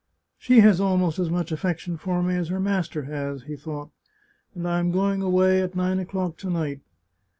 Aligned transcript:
"She 0.39 0.61
has 0.61 0.81
almost 0.81 1.19
as 1.19 1.29
much 1.29 1.51
affection 1.51 1.95
for 1.95 2.23
me 2.23 2.35
as 2.35 2.47
her 2.47 2.59
master 2.59 3.03
has," 3.03 3.43
he 3.43 3.55
thought." 3.55 3.91
And 4.55 4.67
I 4.67 4.79
am 4.79 4.89
going 4.91 5.21
away 5.21 5.61
at 5.61 5.75
nine 5.75 5.99
o'clock 5.99 6.37
to 6.37 6.49
night. 6.49 6.81